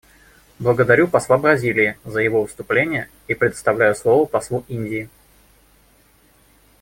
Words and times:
Благодарю 0.57 1.07
посла 1.07 1.37
Бразилии 1.37 1.95
за 2.05 2.21
его 2.21 2.41
выступление 2.41 3.07
и 3.27 3.35
предоставляю 3.35 3.93
слово 3.93 4.25
послу 4.25 4.65
Индии. 4.67 5.11